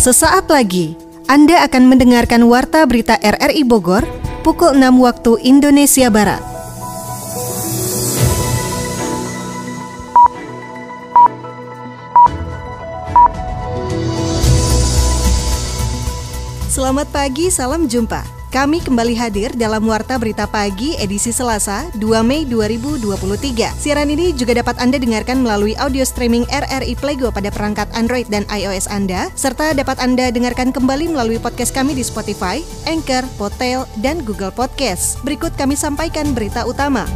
[0.00, 0.96] Sesaat lagi,
[1.28, 4.00] Anda akan mendengarkan Warta Berita RRI Bogor
[4.40, 6.40] pukul 6 waktu Indonesia Barat.
[16.72, 18.39] Selamat pagi, salam jumpa.
[18.50, 23.78] Kami kembali hadir dalam Warta Berita Pagi edisi Selasa 2 Mei 2023.
[23.78, 28.42] Siaran ini juga dapat Anda dengarkan melalui audio streaming RRI Playgo pada perangkat Android dan
[28.50, 32.58] iOS Anda, serta dapat Anda dengarkan kembali melalui podcast kami di Spotify,
[32.90, 35.22] Anchor, Potel, dan Google Podcast.
[35.22, 37.06] Berikut kami sampaikan berita utama.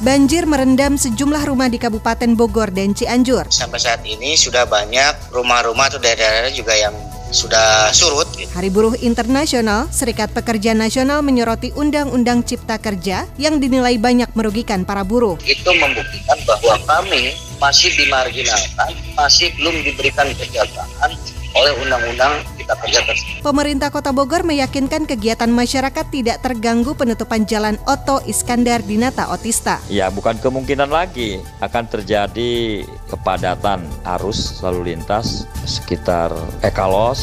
[0.00, 3.52] Banjir merendam sejumlah rumah di Kabupaten Bogor dan Cianjur.
[3.52, 6.96] Sampai saat ini sudah banyak rumah-rumah atau daerah-daerah juga yang
[7.28, 8.24] sudah surut.
[8.56, 15.04] Hari Buruh Internasional, Serikat Pekerja Nasional menyoroti Undang-Undang Cipta Kerja yang dinilai banyak merugikan para
[15.04, 15.36] buruh.
[15.44, 21.12] Itu membuktikan bahwa kami masih dimarginalkan, masih belum diberikan kesejahteraan
[21.60, 22.40] oleh undang-undang
[22.78, 23.12] kita.
[23.40, 29.80] Pemerintah Kota Bogor meyakinkan kegiatan masyarakat tidak terganggu penutupan jalan Oto Iskandar Dinata Otista.
[29.88, 33.82] Ya, bukan kemungkinan lagi akan terjadi kepadatan
[34.18, 37.20] arus lalu lintas sekitar Ekalos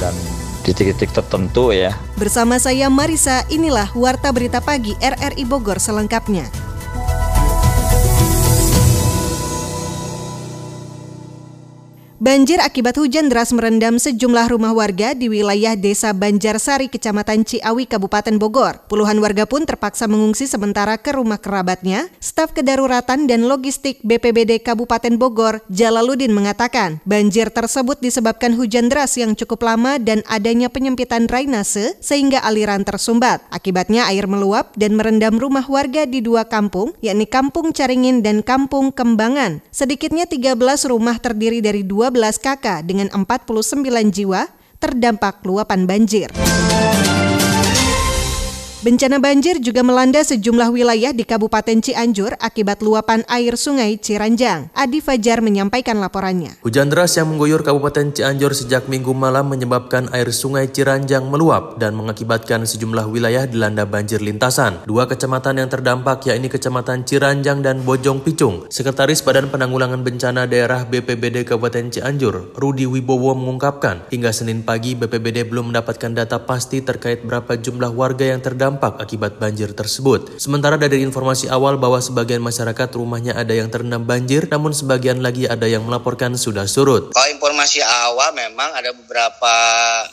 [0.00, 0.12] dan
[0.66, 1.94] titik-titik tertentu ya.
[2.18, 6.50] Bersama saya Marisa, inilah Warta Berita Pagi RRI Bogor selengkapnya.
[12.26, 18.34] Banjir akibat hujan deras merendam sejumlah rumah warga di wilayah Desa Banjarsari, Kecamatan Ciawi, Kabupaten
[18.34, 18.82] Bogor.
[18.90, 22.10] Puluhan warga pun terpaksa mengungsi sementara ke rumah kerabatnya.
[22.18, 29.38] Staf Kedaruratan dan Logistik BPBD Kabupaten Bogor, Jalaluddin mengatakan, banjir tersebut disebabkan hujan deras yang
[29.38, 33.38] cukup lama dan adanya penyempitan drainase sehingga aliran tersumbat.
[33.54, 38.90] Akibatnya air meluap dan merendam rumah warga di dua kampung, yakni Kampung Caringin dan Kampung
[38.90, 39.62] Kembangan.
[39.70, 40.58] Sedikitnya 13
[40.90, 43.76] rumah terdiri dari dua 12 kakak dengan 49
[44.12, 44.48] jiwa
[44.80, 46.28] terdampak luapan banjir.
[48.86, 54.70] Bencana banjir juga melanda sejumlah wilayah di Kabupaten Cianjur akibat luapan air sungai Ciranjang.
[54.78, 56.54] Adi Fajar menyampaikan laporannya.
[56.62, 61.98] Hujan deras yang mengguyur Kabupaten Cianjur sejak minggu malam menyebabkan air sungai Ciranjang meluap dan
[61.98, 64.78] mengakibatkan sejumlah wilayah dilanda banjir lintasan.
[64.86, 68.70] Dua kecamatan yang terdampak yakni Kecamatan Ciranjang dan Bojong Picung.
[68.70, 75.42] Sekretaris Badan Penanggulangan Bencana Daerah BPBD Kabupaten Cianjur, Rudi Wibowo mengungkapkan, hingga Senin pagi BPBD
[75.42, 80.36] belum mendapatkan data pasti terkait berapa jumlah warga yang terdampak terdampak akibat banjir tersebut.
[80.36, 85.48] Sementara dari informasi awal bahwa sebagian masyarakat rumahnya ada yang terendam banjir, namun sebagian lagi
[85.48, 87.16] ada yang melaporkan sudah surut.
[87.16, 89.54] Kalau informasi awal memang ada beberapa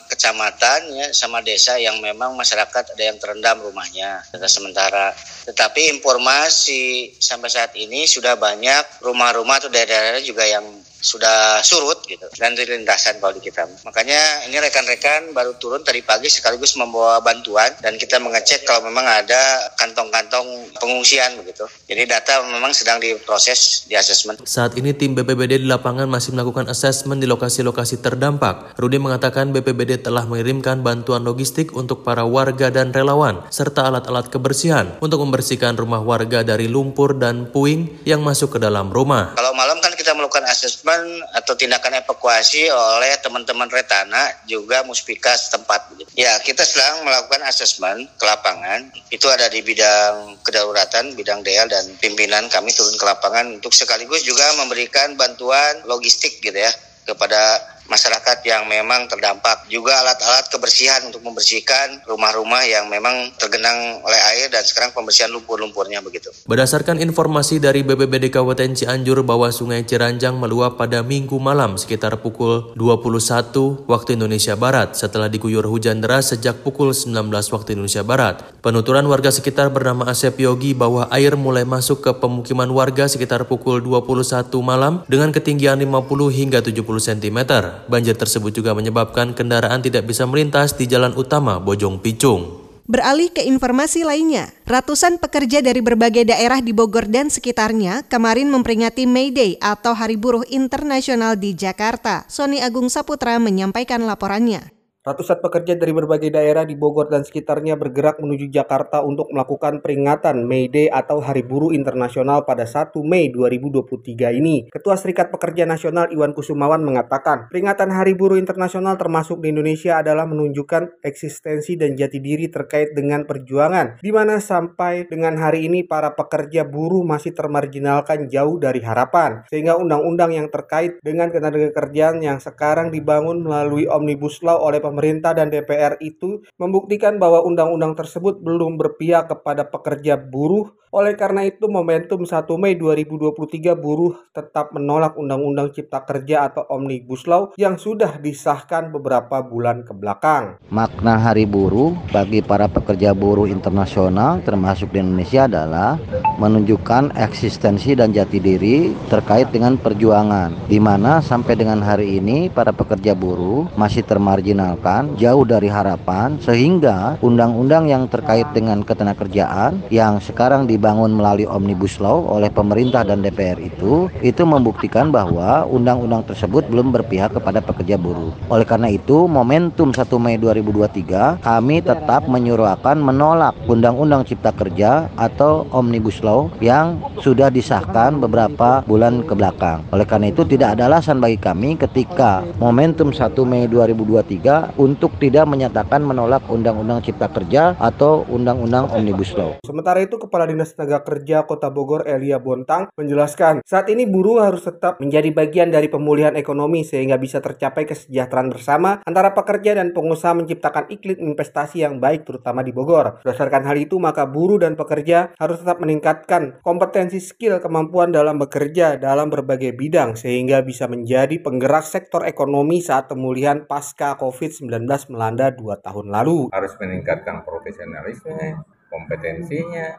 [0.08, 4.24] kecamatan ya sama desa yang memang masyarakat ada yang terendam rumahnya.
[4.48, 5.12] Sementara.
[5.44, 10.64] Tetapi informasi sampai saat ini sudah banyak rumah-rumah atau daerah-daerah juga yang
[11.04, 13.68] sudah surut gitu dan lintasan kalau di kita.
[13.84, 19.04] Makanya ini rekan-rekan baru turun tadi pagi sekaligus membawa bantuan dan kita mengecek kalau memang
[19.04, 21.68] ada kantong-kantong pengungsian begitu.
[21.84, 24.40] Jadi data memang sedang diproses di asesmen.
[24.48, 28.72] Saat ini tim BPBD di lapangan masih melakukan asesmen di lokasi-lokasi terdampak.
[28.80, 34.96] Rudi mengatakan BPBD telah mengirimkan bantuan logistik untuk para warga dan relawan serta alat-alat kebersihan
[35.04, 39.36] untuk membersihkan rumah warga dari lumpur dan puing yang masuk ke dalam rumah.
[39.36, 40.93] Kalau malam kan kita melakukan asesmen
[41.34, 45.94] atau tindakan evakuasi oleh teman-teman Retana juga Muspika setempat.
[46.14, 48.90] Ya, kita sedang melakukan asesmen ke lapangan.
[49.10, 54.22] Itu ada di bidang kedaruratan, bidang DL dan pimpinan kami turun ke lapangan untuk sekaligus
[54.22, 56.70] juga memberikan bantuan logistik gitu ya
[57.04, 59.68] kepada masyarakat yang memang terdampak.
[59.68, 66.00] Juga alat-alat kebersihan untuk membersihkan rumah-rumah yang memang tergenang oleh air dan sekarang pembersihan lumpur-lumpurnya
[66.00, 66.32] begitu.
[66.48, 72.72] Berdasarkan informasi dari BPBD Kabupaten Cianjur bahwa Sungai Ciranjang meluap pada minggu malam sekitar pukul
[72.76, 78.44] 21 waktu Indonesia Barat setelah diguyur hujan deras sejak pukul 19 waktu Indonesia Barat.
[78.64, 83.84] Penuturan warga sekitar bernama Asep Yogi bahwa air mulai masuk ke pemukiman warga sekitar pukul
[83.84, 86.80] 21 malam dengan ketinggian 50 hingga 70
[87.12, 87.38] cm.
[87.86, 92.64] Banjir tersebut juga menyebabkan kendaraan tidak bisa melintas di jalan utama Bojong Picung.
[92.84, 99.08] Beralih ke informasi lainnya, ratusan pekerja dari berbagai daerah di Bogor dan sekitarnya kemarin memperingati
[99.08, 102.28] May Day atau Hari Buruh Internasional di Jakarta.
[102.28, 104.73] Sony Agung Saputra menyampaikan laporannya.
[105.04, 110.48] Ratusan pekerja dari berbagai daerah di Bogor dan sekitarnya bergerak menuju Jakarta untuk melakukan peringatan
[110.48, 114.72] May Day atau Hari Buruh Internasional pada 1 Mei 2023 ini.
[114.72, 120.24] Ketua Serikat Pekerja Nasional Iwan Kusumawan mengatakan, peringatan Hari Buruh Internasional termasuk di Indonesia adalah
[120.24, 126.16] menunjukkan eksistensi dan jati diri terkait dengan perjuangan, di mana sampai dengan hari ini para
[126.16, 132.88] pekerja buruh masih termarginalkan jauh dari harapan, sehingga undang-undang yang terkait dengan ketenagakerjaan yang sekarang
[132.88, 134.93] dibangun melalui Omnibus Law oleh pemerintah
[135.34, 140.72] dan DPR itu membuktikan bahwa undang-undang tersebut belum berpihak kepada pekerja buruh.
[140.94, 147.26] Oleh karena itu, momentum 1 Mei 2023 buruh tetap menolak Undang-Undang Cipta Kerja atau Omnibus
[147.26, 150.62] Law yang sudah disahkan beberapa bulan ke belakang.
[150.70, 155.98] Makna Hari Buruh bagi para pekerja buruh internasional termasuk di Indonesia adalah
[156.36, 162.70] menunjukkan eksistensi dan jati diri terkait dengan perjuangan di mana sampai dengan hari ini para
[162.70, 170.18] pekerja buruh masih termarginal diharapkan jauh dari harapan sehingga undang-undang yang terkait dengan ketenagakerjaan yang
[170.18, 176.66] sekarang dibangun melalui Omnibus Law oleh pemerintah dan DPR itu itu membuktikan bahwa undang-undang tersebut
[176.66, 178.34] belum berpihak kepada pekerja buruh.
[178.50, 185.68] Oleh karena itu, momentum 1 Mei 2023 kami tetap menyuruhkan menolak Undang-Undang Cipta Kerja atau
[185.70, 189.84] Omnibus Law yang sudah disahkan beberapa bulan ke belakang.
[189.92, 195.44] Oleh karena itu tidak ada alasan bagi kami ketika momentum 1 Mei 2023 untuk tidak
[195.44, 199.60] menyatakan menolak Undang-Undang Cipta Kerja atau Undang-Undang Omnibus Law.
[199.60, 204.64] Sementara itu, Kepala Dinas Tenaga Kerja Kota Bogor Elia Bontang menjelaskan, saat ini buruh harus
[204.64, 210.32] tetap menjadi bagian dari pemulihan ekonomi sehingga bisa tercapai kesejahteraan bersama antara pekerja dan pengusaha
[210.32, 213.20] menciptakan iklim investasi yang baik terutama di Bogor.
[213.20, 215.82] Berdasarkan hal itu, maka buruh dan pekerja harus tetap
[216.14, 222.78] meningkatkan kompetensi skill kemampuan dalam bekerja dalam berbagai bidang sehingga bisa menjadi penggerak sektor ekonomi
[222.78, 226.54] saat pemulihan pasca COVID-19 melanda dua tahun lalu.
[226.54, 229.98] Harus meningkatkan profesionalisme, kompetensinya,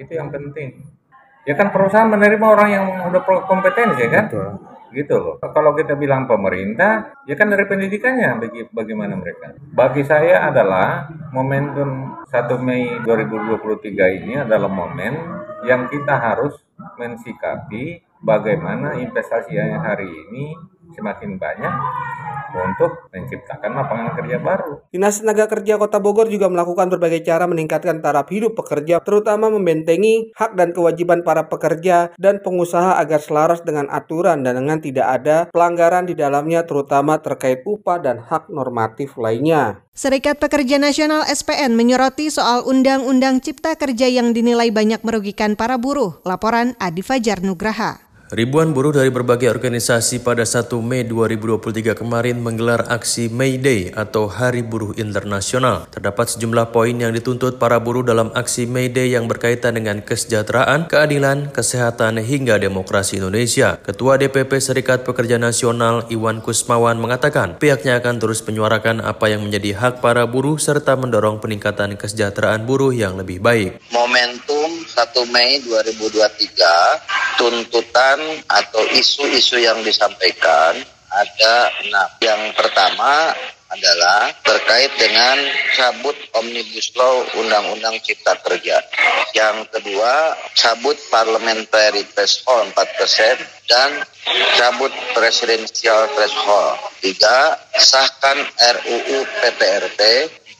[0.00, 0.80] itu yang penting.
[1.44, 4.32] Ya kan perusahaan menerima orang yang udah kompetensi kan?
[4.32, 4.50] Betul.
[4.90, 5.38] Gitu loh.
[5.38, 9.54] Kalau kita bilang pemerintah, ya kan dari pendidikannya bagi, bagaimana mereka.
[9.70, 16.56] Bagi saya adalah momentum 1 Mei 2023 ini adalah momen yang kita harus
[16.96, 20.56] mensikapi bagaimana investasi hari ini
[20.94, 21.74] semakin banyak
[22.50, 24.82] untuk menciptakan lapangan kerja baru.
[24.90, 30.34] Dinas Tenaga Kerja Kota Bogor juga melakukan berbagai cara meningkatkan taraf hidup pekerja, terutama membentengi
[30.34, 35.36] hak dan kewajiban para pekerja dan pengusaha agar selaras dengan aturan dan dengan tidak ada
[35.54, 39.82] pelanggaran di dalamnya terutama terkait upah dan hak normatif lainnya.
[39.94, 46.24] Serikat Pekerja Nasional SPN menyoroti soal Undang-Undang Cipta Kerja yang dinilai banyak merugikan para buruh.
[46.24, 48.09] Laporan Adi Fajar Nugraha.
[48.30, 54.30] Ribuan buruh dari berbagai organisasi pada 1 Mei 2023 kemarin menggelar aksi May Day atau
[54.30, 55.90] Hari Buruh Internasional.
[55.90, 60.86] Terdapat sejumlah poin yang dituntut para buruh dalam aksi May Day yang berkaitan dengan kesejahteraan,
[60.86, 63.82] keadilan, kesehatan, hingga demokrasi Indonesia.
[63.82, 69.74] Ketua DPP Serikat Pekerja Nasional Iwan Kusmawan mengatakan pihaknya akan terus menyuarakan apa yang menjadi
[69.74, 73.82] hak para buruh serta mendorong peningkatan kesejahteraan buruh yang lebih baik.
[73.90, 78.20] Momentum 1 Mei 2023 tuntutan
[78.52, 80.76] atau isu-isu yang disampaikan
[81.08, 82.08] ada enam.
[82.20, 83.32] Yang pertama
[83.70, 85.40] adalah terkait dengan
[85.78, 88.82] cabut Omnibus Law Undang-Undang Cipta Kerja.
[89.32, 94.04] Yang kedua, cabut Parliamentary Threshold 4% dan
[94.58, 96.76] cabut Presidential Threshold.
[97.00, 98.42] Tiga, sahkan
[98.84, 100.02] RUU PPRT.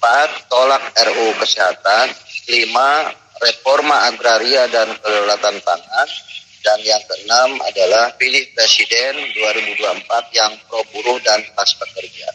[0.01, 2.15] Empat, tolak RUU Kesehatan.
[2.49, 6.11] Lima, reforma agraria dan kedaulatan pangan.
[6.61, 12.29] Dan yang keenam adalah pilih presiden 2024 yang pro buruh dan pas pekerja.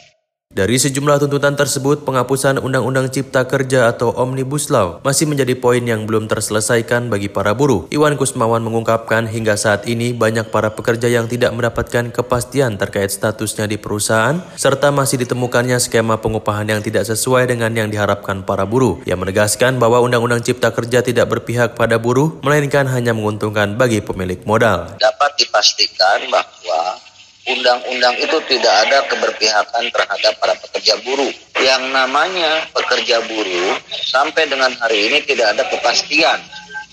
[0.56, 6.08] Dari sejumlah tuntutan tersebut, penghapusan Undang-Undang Cipta Kerja atau Omnibus Law masih menjadi poin yang
[6.08, 7.92] belum terselesaikan bagi para buruh.
[7.92, 13.68] Iwan Kusmawan mengungkapkan hingga saat ini banyak para pekerja yang tidak mendapatkan kepastian terkait statusnya
[13.68, 19.04] di perusahaan, serta masih ditemukannya skema pengupahan yang tidak sesuai dengan yang diharapkan para buruh.
[19.04, 24.40] Yang menegaskan bahwa Undang-Undang Cipta Kerja tidak berpihak pada buruh, melainkan hanya menguntungkan bagi pemilik
[24.48, 24.96] modal.
[25.04, 27.04] Dapat dipastikan bahwa
[27.46, 31.34] undang-undang itu tidak ada keberpihakan terhadap para pekerja buruh.
[31.62, 33.78] Yang namanya pekerja buruh
[34.10, 36.42] sampai dengan hari ini tidak ada kepastian.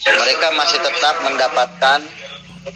[0.03, 2.01] Mereka masih tetap mendapatkan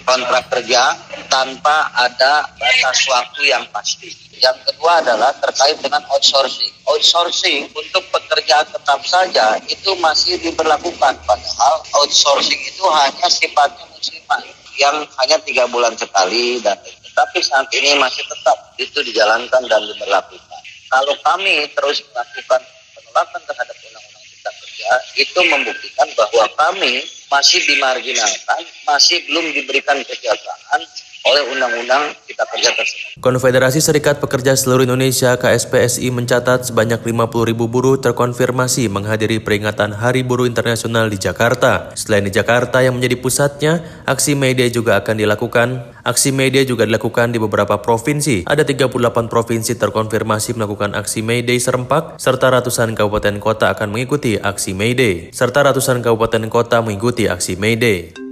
[0.02, 0.98] kontrak kerja
[1.30, 4.10] tanpa ada batas waktu yang pasti.
[4.36, 6.70] Yang kedua adalah terkait dengan outsourcing.
[6.86, 11.14] Outsourcing untuk pekerjaan tetap saja itu masih diberlakukan.
[11.24, 14.42] Padahal outsourcing itu hanya sifatnya musiman
[14.76, 16.76] yang hanya tiga bulan sekali dan
[17.16, 20.60] tapi saat ini masih tetap itu dijalankan dan diberlakukan.
[20.92, 22.60] kalau kami terus melakukan
[22.92, 30.80] penolakan terhadap undang-undang cipta kerja itu membuktikan bahwa kami masih dimarginalkan, masih belum diberikan kesejahteraan
[31.26, 33.18] oleh Undang-Undang Cipta Kerja tersebut.
[33.18, 40.22] Konfederasi Serikat Pekerja Seluruh Indonesia KSPSI mencatat sebanyak 50 ribu buruh terkonfirmasi menghadiri peringatan Hari
[40.22, 41.90] Buruh Internasional di Jakarta.
[41.98, 45.68] Selain di Jakarta yang menjadi pusatnya, aksi media juga akan dilakukan.
[46.06, 48.46] Aksi media juga dilakukan di beberapa provinsi.
[48.46, 54.38] Ada 38 provinsi terkonfirmasi melakukan aksi May Day serempak, serta ratusan kabupaten kota akan mengikuti
[54.38, 55.34] aksi May Day.
[55.34, 58.25] Serta ratusan kabupaten kota mengikuti aksi May Day.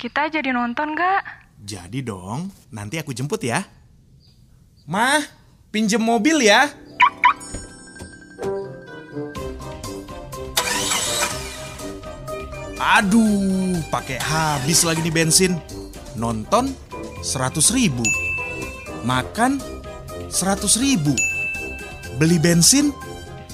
[0.00, 1.20] Kita jadi nonton gak?
[1.60, 3.68] Jadi dong, nanti aku jemput ya.
[4.88, 5.20] Mah,
[5.68, 6.72] pinjem mobil ya.
[12.80, 15.60] Aduh, pakai habis lagi nih bensin.
[16.16, 16.72] Nonton
[17.20, 18.00] 100 ribu.
[19.04, 19.60] Makan
[20.32, 21.12] 100 ribu.
[22.16, 22.88] Beli bensin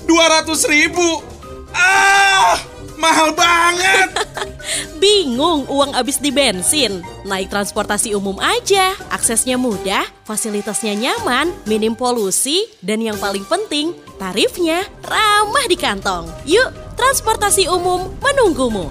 [0.06, 1.26] 200 ribu.
[1.74, 2.54] Ah,
[2.98, 4.08] mahal banget.
[5.02, 7.00] Bingung uang habis di bensin?
[7.24, 14.82] Naik transportasi umum aja, aksesnya mudah, fasilitasnya nyaman, minim polusi, dan yang paling penting, tarifnya
[15.04, 16.26] ramah di kantong.
[16.48, 18.90] Yuk, transportasi umum menunggumu.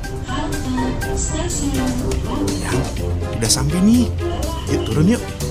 [2.62, 2.71] Ya,
[3.35, 4.07] udah sampai nih.
[4.71, 5.44] Yuk turun yuk.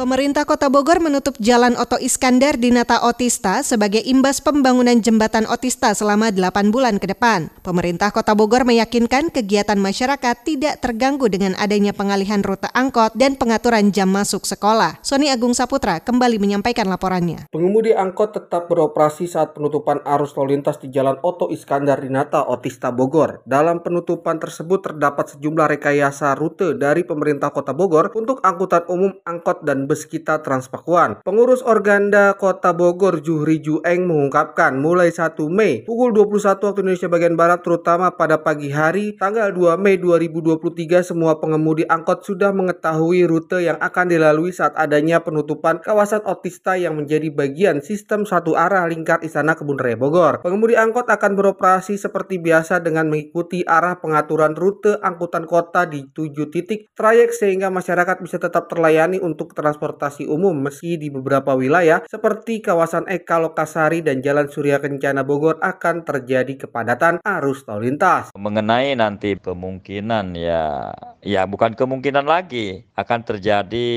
[0.00, 5.92] Pemerintah Kota Bogor menutup Jalan Oto Iskandar di Nata Otista sebagai imbas pembangunan jembatan Otista
[5.92, 7.52] selama 8 bulan ke depan.
[7.60, 13.92] Pemerintah Kota Bogor meyakinkan kegiatan masyarakat tidak terganggu dengan adanya pengalihan rute angkot dan pengaturan
[13.92, 14.96] jam masuk sekolah.
[15.04, 17.52] Sony Agung Saputra kembali menyampaikan laporannya.
[17.52, 22.48] Pengemudi angkot tetap beroperasi saat penutupan arus lalu lintas di Jalan Oto Iskandar di Nata
[22.48, 23.44] Otista Bogor.
[23.44, 29.60] Dalam penutupan tersebut terdapat sejumlah rekayasa rute dari pemerintah Kota Bogor untuk angkutan umum, angkot,
[29.60, 31.18] dan bus kita Transpakuan.
[31.26, 37.34] Pengurus Organda Kota Bogor Juhri Jueng mengungkapkan mulai 1 Mei pukul 21 waktu Indonesia bagian
[37.34, 43.66] Barat terutama pada pagi hari tanggal 2 Mei 2023 semua pengemudi angkot sudah mengetahui rute
[43.66, 49.26] yang akan dilalui saat adanya penutupan kawasan otista yang menjadi bagian sistem satu arah lingkar
[49.26, 50.38] Istana Kebun Raya Bogor.
[50.46, 56.46] Pengemudi angkot akan beroperasi seperti biasa dengan mengikuti arah pengaturan rute angkutan kota di tujuh
[56.54, 62.04] titik trayek sehingga masyarakat bisa tetap terlayani untuk transportasi transportasi umum meski di beberapa wilayah
[62.04, 68.28] seperti kawasan Eka Lokasari dan Jalan Surya Kencana Bogor akan terjadi kepadatan arus lalu lintas.
[68.36, 70.92] Mengenai nanti kemungkinan ya
[71.24, 73.88] ya bukan kemungkinan lagi akan terjadi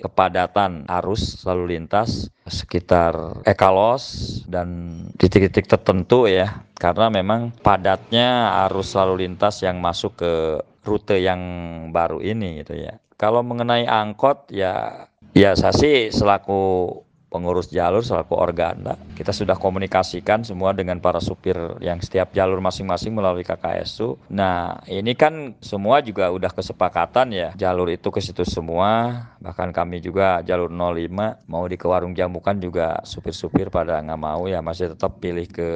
[0.00, 9.28] kepadatan arus lalu lintas sekitar Ekalos dan titik-titik tertentu ya karena memang padatnya arus lalu
[9.28, 10.32] lintas yang masuk ke
[10.88, 11.40] rute yang
[11.92, 12.96] baru ini gitu ya.
[13.16, 18.94] Kalau mengenai angkot ya Ya saya sih selaku pengurus jalur selaku organda.
[19.18, 24.16] Kita sudah komunikasikan semua dengan para supir yang setiap jalur masing-masing melalui KKSU.
[24.32, 27.50] Nah, ini kan semua juga udah kesepakatan ya.
[27.58, 29.20] Jalur itu ke situ semua.
[29.42, 34.46] Bahkan kami juga jalur 05 mau di ke warung jamukan juga supir-supir pada nggak mau
[34.50, 35.68] ya masih tetap pilih ke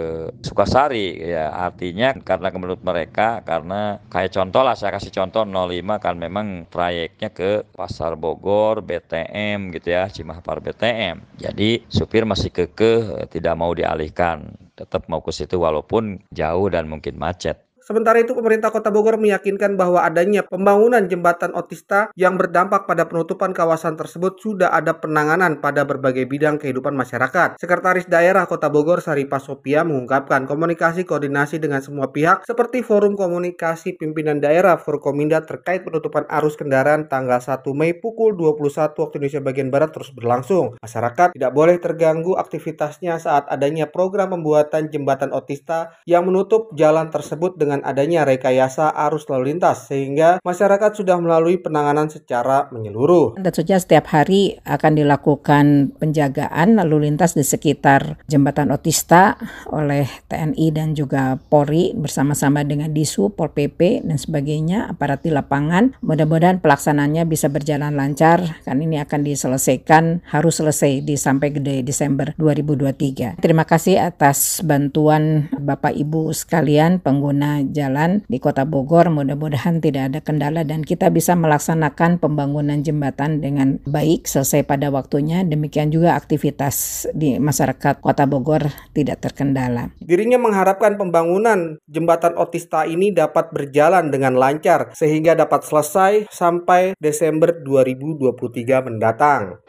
[0.43, 1.51] Sukasari ya.
[1.53, 7.31] Artinya karena menurut mereka karena kayak contoh lah saya kasih contoh 05 kan memang trayeknya
[7.35, 11.41] ke Pasar Bogor, BTM gitu ya, Cimahpar BTM.
[11.41, 16.87] Ya jadi supir masih kekeh tidak mau dialihkan, tetap mau ke situ walaupun jauh dan
[16.87, 17.70] mungkin macet.
[17.91, 23.51] Sementara itu, pemerintah Kota Bogor meyakinkan bahwa adanya pembangunan jembatan otista yang berdampak pada penutupan
[23.51, 27.59] kawasan tersebut sudah ada penanganan pada berbagai bidang kehidupan masyarakat.
[27.59, 33.99] Sekretaris Daerah Kota Bogor Saripah Sopia mengungkapkan komunikasi koordinasi dengan semua pihak seperti Forum Komunikasi
[33.99, 39.75] Pimpinan Daerah Forkominda terkait penutupan arus kendaraan tanggal 1 Mei pukul 21 waktu Indonesia bagian
[39.75, 40.79] Barat terus berlangsung.
[40.79, 47.59] Masyarakat tidak boleh terganggu aktivitasnya saat adanya program pembuatan jembatan otista yang menutup jalan tersebut
[47.59, 53.41] dengan dengan adanya rekayasa arus lalu lintas sehingga masyarakat sudah melalui penanganan secara menyeluruh.
[53.41, 59.41] Tentu saja setiap hari akan dilakukan penjagaan lalu lintas di sekitar jembatan Otista
[59.73, 65.97] oleh TNI dan juga Polri bersama-sama dengan Disu, Pol PP dan sebagainya aparat di lapangan.
[66.05, 72.37] Mudah-mudahan pelaksanaannya bisa berjalan lancar kan ini akan diselesaikan harus selesai di sampai gede Desember
[72.37, 73.41] 2023.
[73.41, 79.09] Terima kasih atas bantuan Bapak Ibu sekalian pengguna jalan di Kota Bogor.
[79.09, 85.47] Mudah-mudahan tidak ada kendala dan kita bisa melaksanakan pembangunan jembatan dengan baik selesai pada waktunya.
[85.47, 89.95] Demikian juga aktivitas di masyarakat Kota Bogor tidak terkendala.
[90.03, 97.55] Dirinya mengharapkan pembangunan jembatan Otista ini dapat berjalan dengan lancar sehingga dapat selesai sampai Desember
[97.55, 99.63] 2023 mendatang.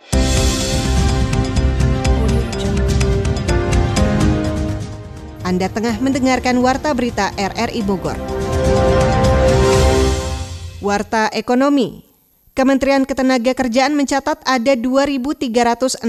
[5.51, 8.15] Anda tengah mendengarkan Warta Berita RRI Bogor.
[10.79, 12.08] Warta Ekonomi
[12.55, 16.08] Kementerian Ketenagakerjaan mencatat ada 2.369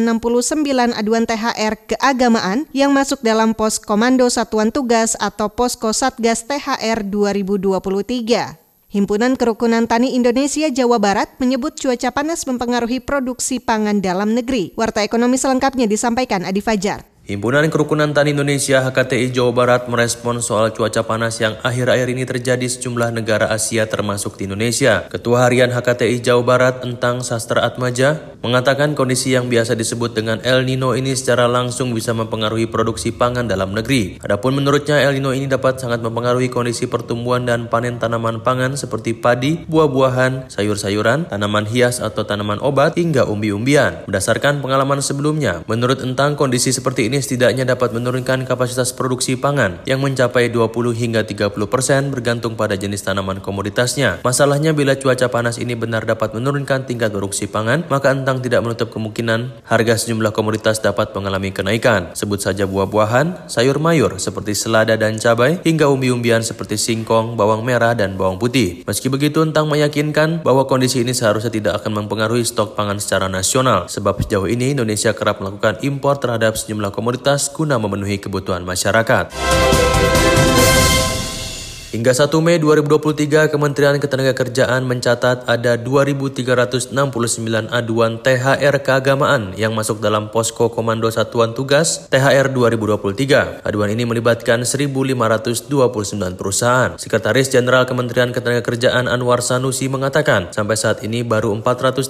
[0.95, 8.95] aduan THR keagamaan yang masuk dalam pos Komando Satuan Tugas atau Posko Satgas THR 2023.
[8.95, 14.71] Himpunan Kerukunan Tani Indonesia Jawa Barat menyebut cuaca panas mempengaruhi produksi pangan dalam negeri.
[14.79, 17.12] Warta ekonomi selengkapnya disampaikan Adi Fajar.
[17.23, 22.67] Himpunan Kerukunan Tani Indonesia HKTI Jawa Barat merespon soal cuaca panas yang akhir-akhir ini terjadi
[22.67, 25.07] sejumlah negara Asia termasuk di Indonesia.
[25.07, 30.67] Ketua Harian HKTI Jawa Barat Entang Sastra Atmaja mengatakan kondisi yang biasa disebut dengan El
[30.67, 34.19] Nino ini secara langsung bisa mempengaruhi produksi pangan dalam negeri.
[34.19, 39.15] Adapun menurutnya El Nino ini dapat sangat mempengaruhi kondisi pertumbuhan dan panen tanaman pangan seperti
[39.15, 44.11] padi, buah-buahan, sayur-sayuran, tanaman hias atau tanaman obat hingga umbi-umbian.
[44.11, 50.01] Berdasarkan pengalaman sebelumnya, menurut Entang kondisi seperti ini setidaknya dapat menurunkan kapasitas produksi pangan yang
[50.01, 54.25] mencapai 20 hingga 30 persen bergantung pada jenis tanaman komoditasnya.
[54.25, 58.89] Masalahnya bila cuaca panas ini benar dapat menurunkan tingkat produksi pangan, maka entang tidak menutup
[58.89, 62.17] kemungkinan harga sejumlah komoditas dapat mengalami kenaikan.
[62.17, 67.93] Sebut saja buah-buahan, sayur mayur seperti selada dan cabai, hingga umbi-umbian seperti singkong, bawang merah,
[67.93, 68.81] dan bawang putih.
[68.89, 73.91] Meski begitu, Entang meyakinkan bahwa kondisi ini seharusnya tidak akan mempengaruhi stok pangan secara nasional,
[73.91, 79.35] sebab sejauh ini Indonesia kerap melakukan impor terhadap sejumlah komoditas guna memenuhi kebutuhan masyarakat.
[81.93, 86.97] Hingga 1 Mei 2023, Kementerian Ketenagakerjaan mencatat ada 2.369
[87.69, 93.61] aduan THR keagamaan yang masuk dalam Posko Komando Satuan Tugas THR 2023.
[93.69, 95.69] Aduan ini melibatkan 1.529
[96.41, 96.97] perusahaan.
[96.97, 102.09] Sekretaris Jenderal Kementerian Ketenagakerjaan Anwar Sanusi mengatakan, sampai saat ini baru 413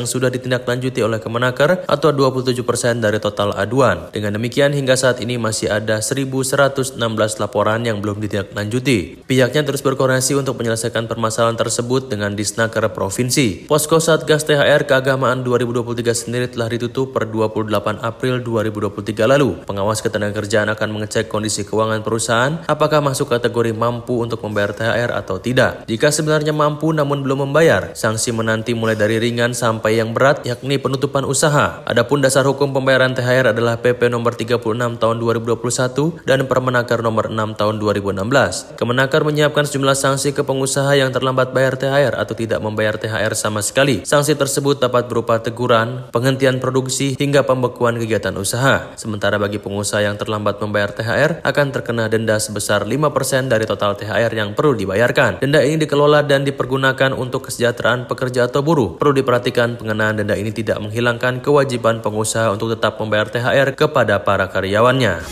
[0.00, 4.08] yang sudah ditindaklanjuti oleh Kemenaker atau 27 persen dari total aduan.
[4.16, 6.96] Dengan demikian, hingga saat ini masih ada 1.116
[7.36, 9.09] laporan yang belum ditindaklanjuti.
[9.24, 13.70] Pihaknya terus berkoordinasi untuk menyelesaikan permasalahan tersebut dengan Disnaker Provinsi.
[13.70, 19.62] Posko Satgas THR Keagamaan 2023 sendiri telah ditutup per 28 April 2023 lalu.
[19.64, 25.40] Pengawas ketenagakerjaan akan mengecek kondisi keuangan perusahaan, apakah masuk kategori mampu untuk membayar THR atau
[25.40, 25.88] tidak.
[25.88, 30.76] Jika sebenarnya mampu namun belum membayar, sanksi menanti mulai dari ringan sampai yang berat yakni
[30.76, 31.80] penutupan usaha.
[31.88, 34.60] Adapun dasar hukum pembayaran THR adalah PP nomor 36
[35.00, 38.76] tahun 2021 dan Permenaker nomor 6 tahun 2016.
[38.76, 43.32] Kemenang Kemenaker menyiapkan sejumlah sanksi ke pengusaha yang terlambat bayar THR atau tidak membayar THR
[43.32, 44.04] sama sekali.
[44.04, 48.92] Sanksi tersebut dapat berupa teguran, penghentian produksi, hingga pembekuan kegiatan usaha.
[49.00, 54.36] Sementara bagi pengusaha yang terlambat membayar THR akan terkena denda sebesar 5% dari total THR
[54.36, 55.40] yang perlu dibayarkan.
[55.40, 59.00] Denda ini dikelola dan dipergunakan untuk kesejahteraan pekerja atau buruh.
[59.00, 64.52] Perlu diperhatikan pengenaan denda ini tidak menghilangkan kewajiban pengusaha untuk tetap membayar THR kepada para
[64.52, 65.24] karyawannya.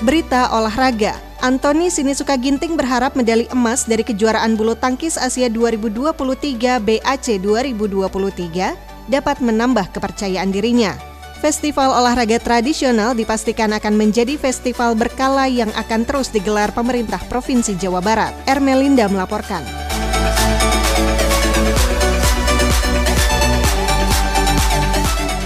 [0.00, 1.12] Berita olahraga.
[1.44, 9.36] Antoni Sinisuka Ginting berharap medali emas dari kejuaraan bulu tangkis Asia 2023 BAC 2023 dapat
[9.44, 10.96] menambah kepercayaan dirinya.
[11.44, 18.00] Festival olahraga tradisional dipastikan akan menjadi festival berkala yang akan terus digelar pemerintah Provinsi Jawa
[18.00, 18.32] Barat.
[18.48, 19.60] Ermelinda melaporkan.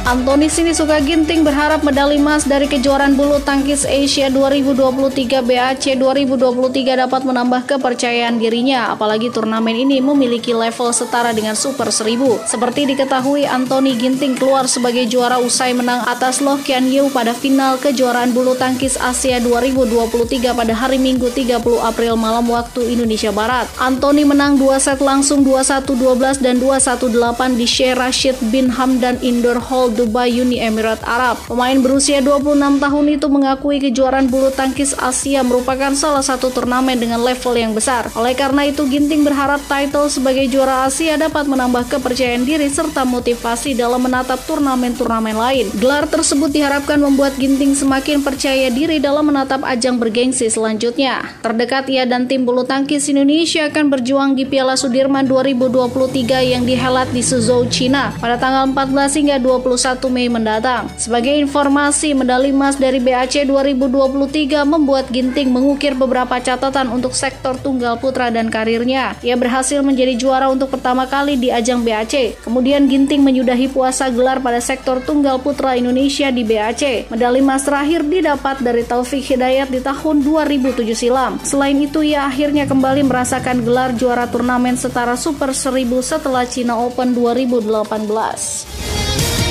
[0.05, 7.25] Antoni Sinisuka Ginting berharap medali emas dari kejuaraan bulu tangkis Asia 2023 BAC 2023 dapat
[7.25, 12.21] menambah kepercayaan dirinya, apalagi turnamen ini memiliki level setara dengan Super 1000.
[12.45, 17.81] Seperti diketahui, Antoni Ginting keluar sebagai juara usai menang atas Loh Kian Yu pada final
[17.81, 23.73] kejuaraan bulu tangkis Asia 2023 pada hari Minggu 30 April malam waktu Indonesia Barat.
[23.81, 29.94] Antoni menang 2 set langsung 21-12 dan 2-1-8 di Sheikh Rashid bin Hamdan Indoor Hall
[29.95, 31.39] Dubai Uni Emirat Arab.
[31.47, 37.23] Pemain berusia 26 tahun itu mengakui kejuaraan bulu tangkis Asia merupakan salah satu turnamen dengan
[37.23, 38.11] level yang besar.
[38.19, 43.79] Oleh karena itu, Ginting berharap title sebagai juara Asia dapat menambah kepercayaan diri serta motivasi
[43.79, 45.71] dalam menatap turnamen-turnamen lain.
[45.79, 51.23] Gelar tersebut diharapkan membuat Ginting semakin percaya diri dalam menatap ajang bergengsi selanjutnya.
[51.41, 57.13] Terdekat ia dan tim bulu tangkis Indonesia akan berjuang di Piala Sudirman 2023 yang dihelat
[57.15, 60.89] di Suzhou, China pada tanggal 14 hingga 21 Mei mendatang.
[60.97, 68.01] Sebagai informasi, medali emas dari BAC 2023 membuat Ginting mengukir beberapa catatan untuk sektor tunggal
[68.01, 69.13] putra dan karirnya.
[69.21, 72.41] Ia berhasil menjadi juara untuk pertama kali di ajang BAC.
[72.41, 77.13] Kemudian Ginting menyudahi puasa gelar pada sektor tunggal putra Indonesia di BAC.
[77.13, 81.37] Medali emas terakhir didapat dari Taufik Hidayat di tahun 2007 silam.
[81.45, 87.13] Selain itu, ia akhirnya kembali merasakan gelar juara turnamen setara Super 1000 setelah China Open
[87.13, 89.44] 2018.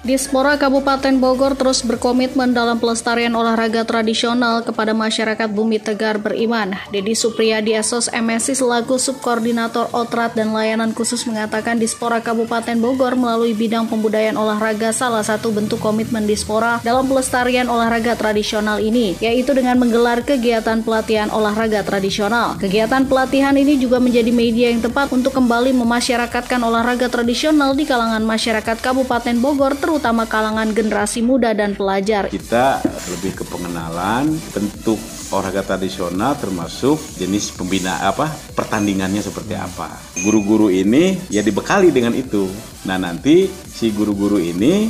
[0.00, 6.72] Dispora Kabupaten Bogor terus berkomitmen dalam pelestarian olahraga tradisional kepada masyarakat Bumi Tegar beriman.
[6.88, 13.52] Dedi Supriyadi Esos MSI selaku Subkoordinator Otrat dan Layanan Khusus mengatakan Dispora Kabupaten Bogor melalui
[13.52, 19.76] bidang pembudayaan olahraga salah satu bentuk komitmen Dispora dalam pelestarian olahraga tradisional ini, yaitu dengan
[19.76, 22.56] menggelar kegiatan pelatihan olahraga tradisional.
[22.56, 28.24] Kegiatan pelatihan ini juga menjadi media yang tepat untuk kembali memasyarakatkan olahraga tradisional di kalangan
[28.24, 32.32] masyarakat Kabupaten Bogor terutama terutama kalangan generasi muda dan pelajar.
[32.32, 32.80] Kita
[33.12, 34.96] lebih ke pengenalan bentuk
[35.28, 39.92] olahraga tradisional termasuk jenis pembina apa pertandingannya seperti apa.
[40.24, 42.48] Guru-guru ini ya dibekali dengan itu.
[42.88, 44.88] Nah nanti si guru-guru ini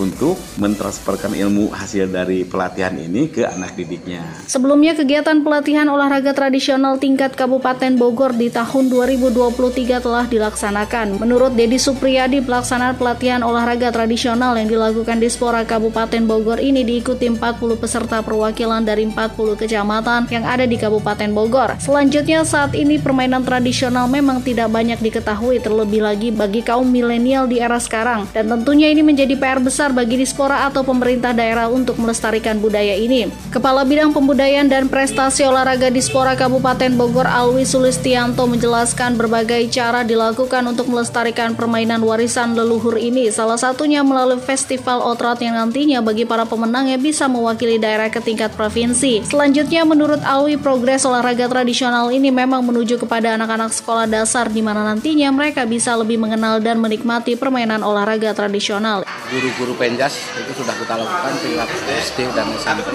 [0.00, 4.24] untuk mentransferkan ilmu hasil dari pelatihan ini ke anak didiknya.
[4.48, 11.20] Sebelumnya kegiatan pelatihan olahraga tradisional tingkat Kabupaten Bogor di tahun 2023 telah dilaksanakan.
[11.20, 17.28] Menurut Dedi Supriyadi, pelaksanaan pelatihan olahraga tradisional yang dilakukan di Spora Kabupaten Bogor ini diikuti
[17.28, 21.76] 40 peserta perwakilan dari 40 kecamatan yang ada di Kabupaten Bogor.
[21.76, 27.60] Selanjutnya saat ini permainan tradisional memang tidak banyak diketahui terlebih lagi bagi kaum milenial di
[27.60, 31.98] era sekarang dan tentunya ini menjadi PR besar besar bagi Dispora atau pemerintah daerah untuk
[31.98, 33.26] melestarikan budaya ini.
[33.50, 40.62] Kepala Bidang Pembudayaan dan Prestasi Olahraga Dispora Kabupaten Bogor Alwi Sulistianto menjelaskan berbagai cara dilakukan
[40.70, 46.46] untuk melestarikan permainan warisan leluhur ini, salah satunya melalui festival outrat yang nantinya bagi para
[46.46, 49.26] pemenangnya bisa mewakili daerah ke tingkat provinsi.
[49.26, 54.86] Selanjutnya menurut Alwi progres olahraga tradisional ini memang menuju kepada anak-anak sekolah dasar di mana
[54.86, 59.02] nantinya mereka bisa lebih mengenal dan menikmati permainan olahraga tradisional.
[59.32, 61.68] Guru-guru penjas itu sudah kita lakukan tingkat
[62.04, 62.92] SD dan SMP.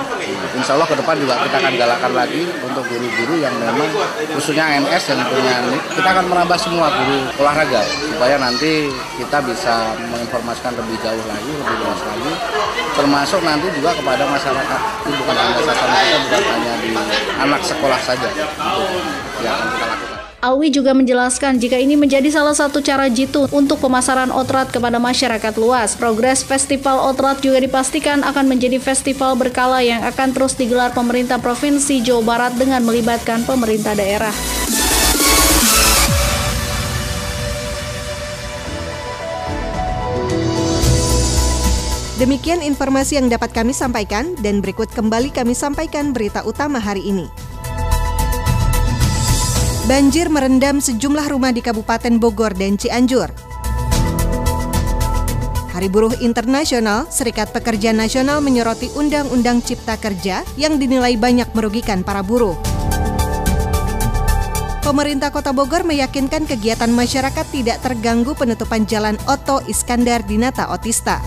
[0.54, 3.90] Insya Allah ke depan juga kita akan galakan lagi untuk guru-guru yang memang
[4.38, 5.56] khususnya NS yang punya.
[5.98, 11.76] Kita akan menambah semua guru olahraga supaya nanti kita bisa menginformasikan lebih jauh lagi, lebih
[11.82, 12.32] luas lagi.
[12.94, 14.82] Termasuk nanti juga kepada masyarakat.
[15.10, 16.92] Ini bukan hanya sasaran kita bukan hanya di
[17.42, 18.30] anak sekolah saja.
[18.30, 18.84] Itu
[19.42, 20.05] yang kita lakukan.
[20.46, 25.58] Alwi juga menjelaskan jika ini menjadi salah satu cara jitu untuk pemasaran Otrat kepada masyarakat
[25.58, 25.98] luas.
[25.98, 31.98] Progres Festival Otrat juga dipastikan akan menjadi festival berkala yang akan terus digelar pemerintah Provinsi
[32.06, 34.30] Jawa Barat dengan melibatkan pemerintah daerah.
[42.22, 47.55] Demikian informasi yang dapat kami sampaikan dan berikut kembali kami sampaikan berita utama hari ini.
[49.86, 53.30] Banjir merendam sejumlah rumah di Kabupaten Bogor dan Cianjur.
[55.78, 62.26] Hari Buruh Internasional, Serikat Pekerja Nasional menyoroti Undang-Undang Cipta Kerja yang dinilai banyak merugikan para
[62.26, 62.58] buruh.
[64.82, 71.22] Pemerintah Kota Bogor meyakinkan kegiatan masyarakat tidak terganggu penutupan jalan Oto Iskandar Dinata Otista.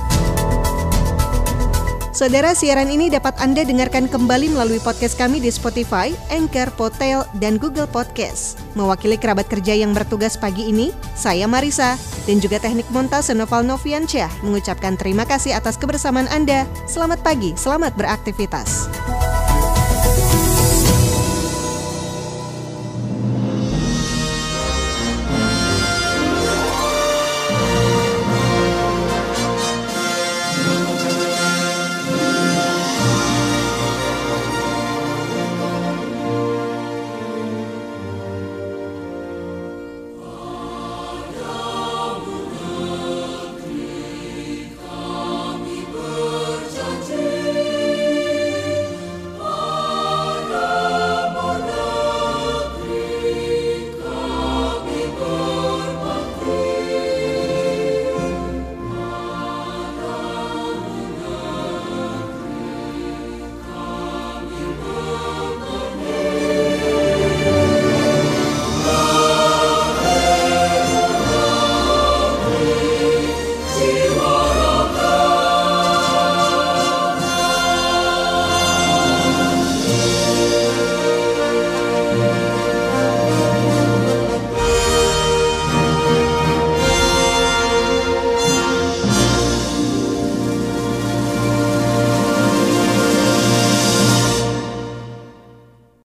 [2.19, 7.63] Saudara, siaran ini dapat Anda dengarkan kembali melalui podcast kami di Spotify, Anchor, Potel, dan
[7.63, 8.59] Google Podcast.
[8.75, 11.95] Mewakili kerabat kerja yang bertugas pagi ini, saya Marisa,
[12.27, 16.67] dan juga teknik montase Noval Noviansyah mengucapkan terima kasih atas kebersamaan Anda.
[16.91, 18.98] Selamat pagi, selamat beraktivitas.